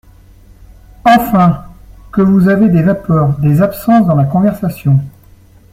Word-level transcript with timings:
Enfin, 1.05 1.63
que 2.11 2.23
vous 2.23 2.49
avez 2.49 2.69
des 2.69 2.81
vapeurs, 2.81 3.37
des 3.37 3.61
absences 3.61 4.07
dans 4.07 4.15
la 4.15 4.23
conversation… 4.23 4.99